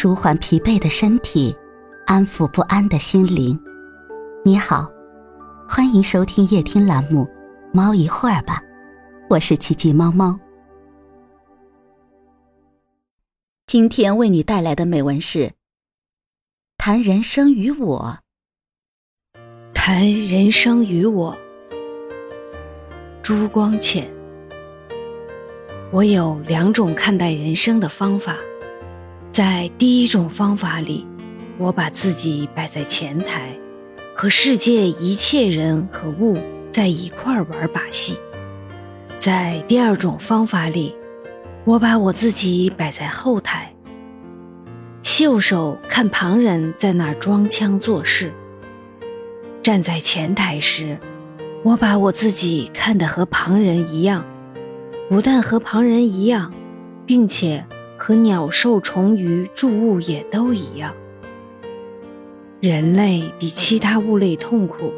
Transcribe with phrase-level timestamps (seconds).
[0.00, 1.52] 舒缓疲惫的身体，
[2.06, 3.58] 安抚不安的心灵。
[4.44, 4.88] 你好，
[5.68, 7.24] 欢迎收听夜听栏目
[7.72, 8.62] 《猫一会儿吧》，
[9.28, 10.38] 我是奇迹猫猫。
[13.66, 15.50] 今天为你带来的美文是：
[16.76, 18.18] 谈人生与我，
[19.74, 21.36] 谈人生与我。
[23.20, 24.08] 朱光潜，
[25.90, 28.36] 我有两种看待人生的方法。
[29.30, 31.06] 在第一种方法里，
[31.58, 33.56] 我把自己摆在前台，
[34.16, 36.38] 和世界一切人和物
[36.70, 38.14] 在一块儿玩把戏；
[39.18, 40.96] 在第二种方法里，
[41.64, 43.72] 我把我自己摆在后台，
[45.02, 48.32] 袖手看旁人在那儿装腔作势。
[49.62, 50.98] 站在前台时，
[51.62, 54.24] 我把我自己看得和旁人一样，
[55.10, 56.50] 不但和旁人一样，
[57.04, 57.64] 并且。
[58.08, 60.94] 和鸟兽虫鱼诸物也都一样，
[62.58, 64.94] 人类比其他物类痛苦，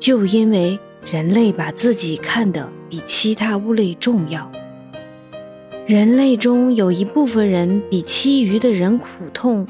[0.00, 0.76] 就因为
[1.06, 4.50] 人类把自己看得比其他物类重要。
[5.86, 9.64] 人类中有一部分人比其余的人苦痛，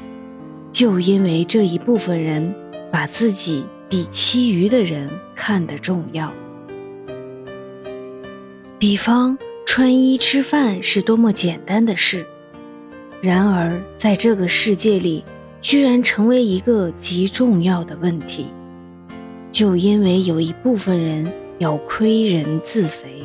[0.71, 2.55] 就因为这一部分人
[2.91, 6.33] 把自己比其余的人看得重要。
[8.79, 12.25] 比方穿衣吃饭是多么简单的事。
[13.25, 15.25] 然而，在这个世界里，
[15.59, 18.45] 居然成为一个极重要的问题，
[19.51, 23.23] 就因为有一部分人要亏人自肥。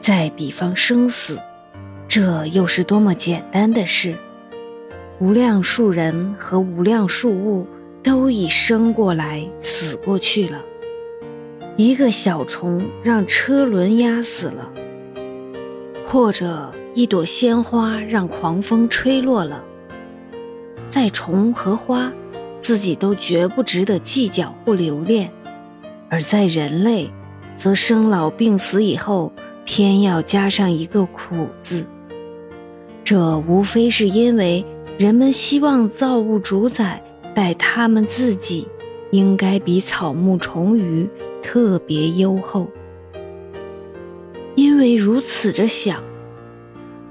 [0.00, 1.38] 再比方生死，
[2.08, 4.16] 这又是多么简单的事！
[5.20, 7.68] 无量数人和无量数物
[8.02, 10.60] 都已生过来，死过去了。
[11.76, 14.68] 一个小虫让车轮压死了，
[16.08, 16.72] 或者。
[16.96, 19.62] 一朵鲜花让狂风吹落了，
[20.88, 22.10] 在虫和花，
[22.58, 25.28] 自己都绝不值得计较或留恋；
[26.08, 27.10] 而在人类，
[27.58, 29.30] 则生老病死以后，
[29.66, 31.84] 偏要加上一个苦字。
[33.04, 34.64] 这无非是因为
[34.96, 37.04] 人们希望造物主宰
[37.34, 38.66] 待他们自己，
[39.10, 41.06] 应该比草木虫鱼
[41.42, 42.66] 特别优厚。
[44.54, 46.02] 因为如此着想。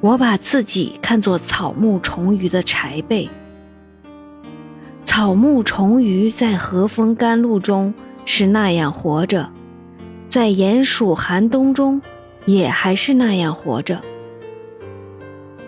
[0.06, 3.28] 我把自己看作草木虫鱼的柴辈。
[5.04, 7.92] 草木虫鱼在和风甘露中
[8.24, 9.50] 是那样活着，
[10.28, 12.04] 在炎暑寒冬中
[12.46, 14.04] 也还是那样活着。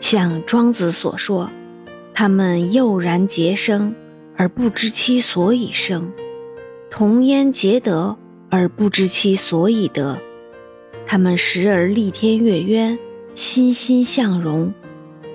[0.02, 1.50] 像庄子所说，
[2.14, 3.96] 他们悠然结生
[4.36, 6.12] 而不知其所以生，
[6.92, 8.16] 同焉结德
[8.52, 10.20] 而不知其所以得。
[11.08, 13.00] 他们时而立天月渊。
[13.38, 14.74] 欣欣向荣，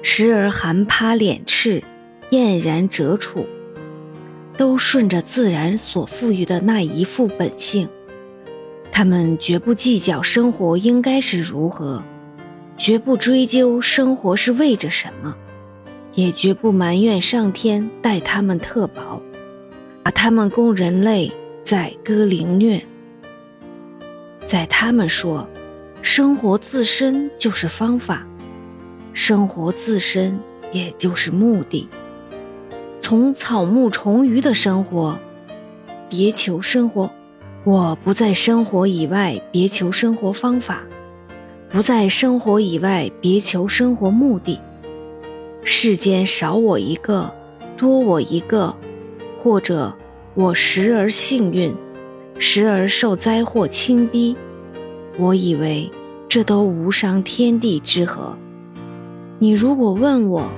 [0.02, 1.84] 时而含趴脸赤，
[2.30, 3.46] 厌然蛰处，
[4.58, 7.88] 都顺着自然所赋予的那一副本性。
[8.90, 12.02] 他们绝不计较生活应该是如何，
[12.76, 15.36] 绝不追究生活是为着什么，
[16.16, 19.22] 也绝不埋怨上天待他们特薄，
[20.02, 21.30] 把他们供人类
[21.62, 22.84] 宰割凌虐。
[24.44, 25.46] 在他们说。
[26.02, 28.26] 生活自身就是方法，
[29.12, 30.36] 生活自身
[30.72, 31.88] 也就是目的。
[33.00, 35.16] 从草木虫鱼的生活，
[36.10, 37.08] 别求生活；
[37.62, 40.82] 我不在生活以外别求生活方法，
[41.70, 44.60] 不在生活以外别求生活目的。
[45.62, 47.32] 世间少我一个，
[47.76, 48.74] 多我一个，
[49.40, 49.94] 或者
[50.34, 51.72] 我时而幸运，
[52.40, 54.36] 时而受灾祸侵逼。
[55.18, 55.90] 我以为
[56.28, 58.36] 这都无伤天地之和。
[59.38, 60.48] 你如果问我，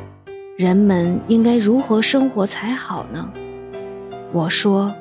[0.57, 3.29] 人们应该如何生活才好呢？
[4.33, 4.95] 我说，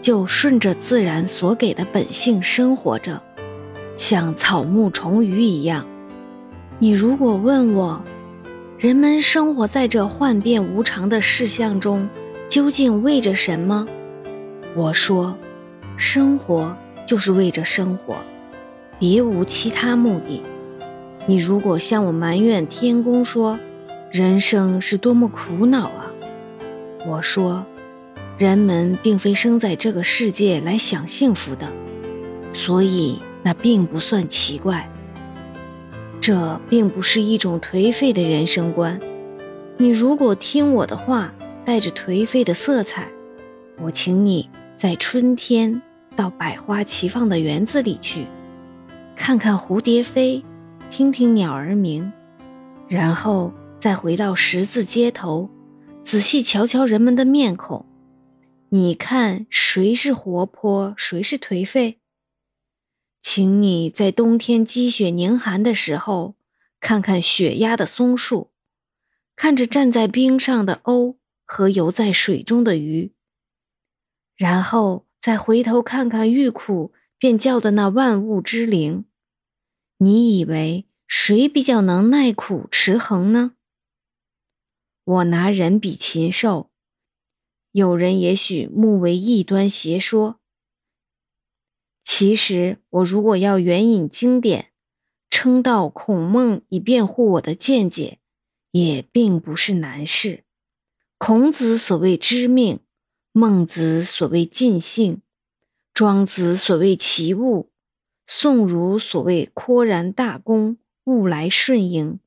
[0.00, 3.22] 就顺着自然所给的本性生活着，
[3.96, 5.86] 像草木虫鱼一样。
[6.78, 8.02] 你如果问我，
[8.76, 12.06] 人们生活在这幻变无常的世相中，
[12.48, 13.86] 究竟为着什么？
[14.74, 15.34] 我说，
[15.96, 18.16] 生活就是为着生活。
[18.98, 20.42] 别无其他目的。
[21.26, 23.58] 你如果向我埋怨天公说，
[24.10, 26.06] 人生是多么苦恼啊！
[27.06, 27.66] 我说，
[28.38, 31.68] 人们并非生在这个世界来享幸福的，
[32.54, 34.88] 所以那并不算奇怪。
[36.20, 38.98] 这并不是一种颓废的人生观。
[39.76, 41.34] 你如果听我的话，
[41.64, 43.08] 带着颓废的色彩，
[43.80, 45.82] 我请你在春天
[46.16, 48.26] 到百花齐放的园子里去。
[49.16, 50.44] 看看蝴蝶飞，
[50.88, 52.12] 听听鸟儿鸣，
[52.86, 55.50] 然后再回到十字街头，
[56.02, 57.84] 仔细瞧瞧人们的面孔，
[58.68, 61.98] 你看谁是活泼，谁是颓废？
[63.20, 66.36] 请你在冬天积雪凝寒的时候，
[66.78, 68.52] 看看雪压的松树，
[69.34, 73.12] 看着站在冰上的鸥和游在水中的鱼，
[74.36, 79.04] 然后再回头看看遇苦便叫的那万物之灵，
[79.98, 80.86] 你以为？
[81.08, 83.52] 谁比较能耐苦持恒呢？
[85.04, 86.72] 我拿人比禽兽，
[87.70, 90.40] 有人也许目为异端邪说。
[92.02, 94.72] 其实我如果要援引经典，
[95.30, 98.18] 称道孔孟以辩护我的见解，
[98.72, 100.44] 也并不是难事。
[101.18, 102.80] 孔子所谓知命，
[103.30, 105.22] 孟子所谓尽性，
[105.96, 107.70] 庄子所谓齐物，
[108.26, 110.76] 宋儒所谓豁然大公。
[111.04, 112.20] 物来顺应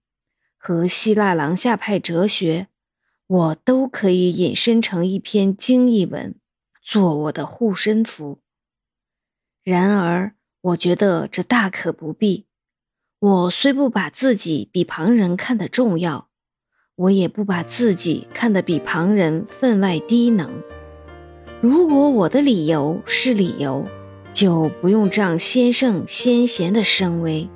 [0.58, 2.68] 和希腊廊下派哲学，
[3.28, 6.34] 我都可以引申成一篇经义文，
[6.82, 8.40] 做我的护身符。
[9.62, 12.48] 然而，我觉得这大可不必。
[13.20, 16.30] 我虽不把自己比旁人看得重要，
[16.96, 20.64] 我也不把自己看得比旁人分外低能。
[21.62, 23.86] 如果我的理由是理由，
[24.32, 27.50] 就不用仗先圣先贤的声威。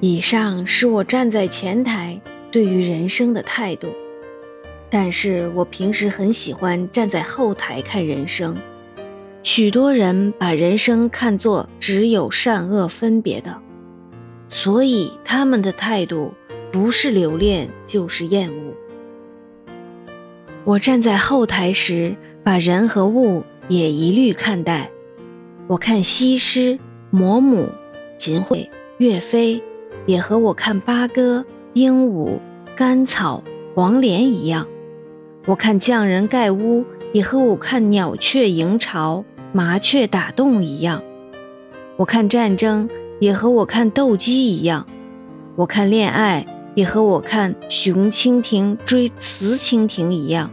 [0.00, 2.18] 以上是我站在前台
[2.50, 3.88] 对于人生的态度，
[4.88, 8.56] 但是我平时很喜欢站在后台看人生。
[9.42, 13.54] 许多人把人生看作只有善恶分别的，
[14.48, 16.32] 所以他们的态度
[16.72, 18.72] 不是留恋就是厌恶。
[20.64, 22.14] 我站在后台时，
[22.48, 24.90] 把人和物也一律看待。
[25.66, 26.78] 我看西施、
[27.10, 27.68] 嫫母、
[28.16, 29.62] 秦桧、岳飞。
[30.06, 32.38] 也和我看八哥、鹦鹉、
[32.74, 34.66] 甘草、黄连一样，
[35.44, 39.22] 我看匠人盖屋，也和我看鸟雀营巢、
[39.52, 41.02] 麻雀打洞一样；
[41.98, 42.88] 我看战争，
[43.20, 44.86] 也和我看斗鸡一样；
[45.54, 50.50] 我看恋爱，也和我看雄蜻蜓追雌蜻蜓一样。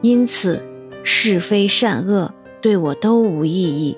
[0.00, 0.62] 因此，
[1.04, 3.96] 是非善恶对我都无意义，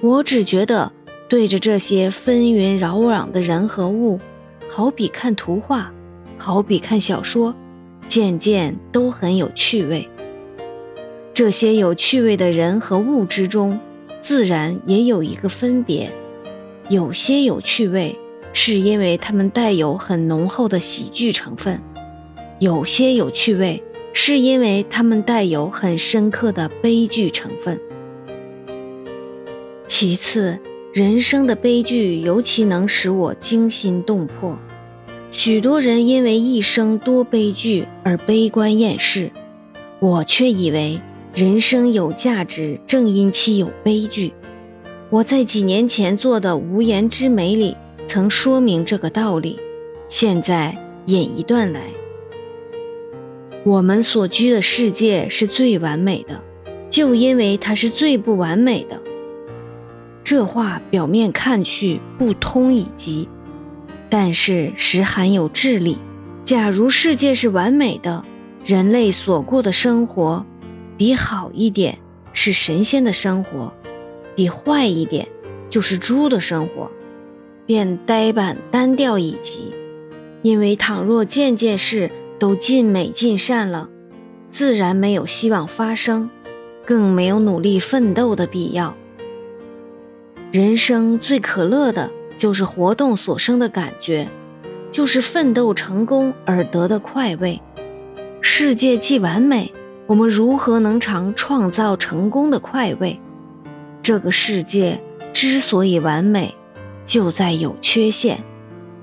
[0.00, 0.92] 我只觉得。
[1.28, 4.20] 对着这些纷纭扰攘的人和物，
[4.68, 5.90] 好比看图画，
[6.36, 7.54] 好比看小说，
[8.06, 10.06] 件件都很有趣味。
[11.32, 13.80] 这些有趣味的人和物之中，
[14.20, 16.12] 自然也有一个分别：
[16.90, 18.14] 有些有趣味，
[18.52, 21.78] 是因为它们带有很浓厚的喜剧成分；
[22.58, 27.80] 有些有趣味，是因为他们带有很深刻的悲剧成分。
[29.86, 30.58] 其次。
[30.92, 34.58] 人生的悲剧尤其能使我惊心动魄。
[35.30, 39.30] 许多人因为一生多悲剧而悲观厌世，
[40.00, 41.00] 我却以为
[41.34, 44.34] 人生有价值，正因其有悲剧。
[45.08, 47.74] 我在几年前做的《无言之美》里
[48.06, 49.58] 曾说明这个道理。
[50.10, 50.76] 现在
[51.06, 51.84] 引一段来：
[53.64, 56.40] 我们所居的世界是最完美的，
[56.90, 59.00] 就因为它是最不完美的。
[60.24, 63.28] 这话表面看去不通以及，
[64.10, 65.98] 但是实含有智理。
[66.42, 68.24] 假如世界是完美的，
[68.64, 70.44] 人类所过的生活，
[70.96, 71.98] 比好一点
[72.32, 73.72] 是神仙的生活，
[74.34, 75.28] 比坏一点
[75.70, 76.90] 就是猪的生活，
[77.64, 79.72] 便呆板单调以及。
[80.42, 82.10] 因为倘若件件事
[82.42, 83.88] 都尽美尽善了，
[84.50, 86.28] 自然没有希望发生，
[86.84, 88.96] 更没有努力奋斗的必要。
[90.50, 94.26] 人生最可乐的就是活动所生的感觉，
[94.90, 97.62] 就是奋斗成功而得的快慰。
[98.40, 99.72] 世界既完美，
[100.08, 103.20] 我们如何能尝创造成功的快慰？
[104.02, 105.00] 这个世界
[105.32, 106.52] 之所以完美，
[107.06, 108.42] 就在有缺陷，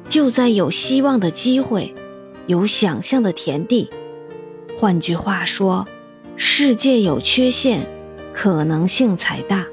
[0.09, 1.95] 就在有希望的机会，
[2.49, 3.91] 有想象的田地。
[4.75, 5.87] 换句话说，
[6.35, 7.87] 世界有缺陷，
[8.33, 9.67] 可能性才大。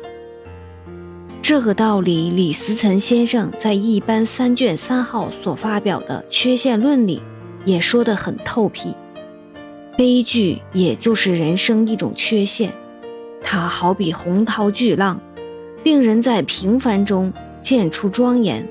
[1.41, 7.23] 这个道理，李思岑先生在一般三卷三号所发表的《缺陷论》里
[7.65, 8.95] 也说得很透辟。
[9.97, 12.75] 悲剧也就是人生一种缺陷，
[13.43, 15.19] 它好比洪涛巨浪，
[15.83, 18.69] 令人在平凡中见出庄严，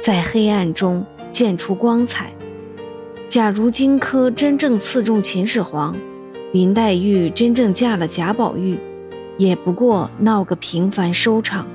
[0.00, 2.32] 在黑暗中见出光彩。
[3.26, 5.96] 假如荆轲真正刺中秦始皇，
[6.52, 8.78] 林黛玉真正嫁了贾宝玉，
[9.38, 11.66] 也不过闹个平凡收场。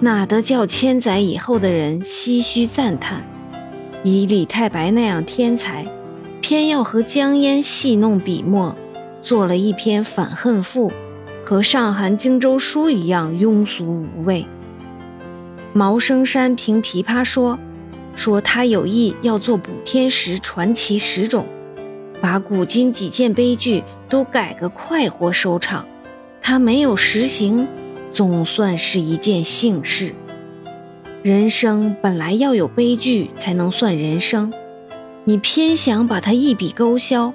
[0.00, 3.24] 哪得叫千载以后的人唏嘘赞叹？
[4.02, 5.86] 以李太白那样天才，
[6.40, 8.74] 偏要和江淹戏弄笔墨，
[9.22, 10.90] 做了一篇反恨赋，
[11.46, 14.44] 和上韩荆州书一样庸俗无味。
[15.72, 17.58] 毛生山评琵琶说，
[18.14, 21.46] 说他有意要做补天石传奇十种，
[22.20, 25.86] 把古今几件悲剧都改个快活收场。
[26.40, 27.66] 他没有实行，
[28.12, 30.12] 总算是一件幸事。
[31.22, 34.52] 人生本来要有悲剧才能算人生，
[35.24, 37.32] 你偏想把它一笔勾销，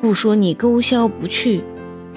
[0.00, 1.62] 不说你勾销不去，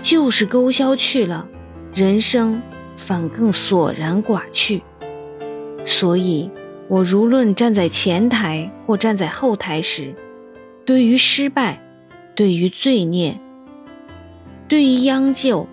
[0.02, 1.46] 就是勾销去了，
[1.94, 2.62] 人生
[2.96, 4.82] 反更索然寡趣。
[5.86, 6.50] 所以，
[6.90, 10.16] 我如论站在前台或站在后台时，
[10.86, 11.82] 对于失败，
[12.34, 13.38] 对于罪孽，
[14.70, 15.68] 对于央救，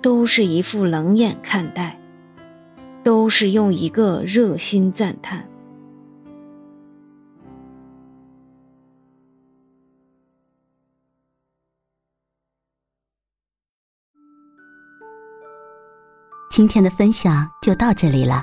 [0.00, 2.00] 都是一副冷眼看待，
[3.04, 5.46] 都是用一个热心赞叹。
[16.50, 18.42] 今天的分享就到这里了。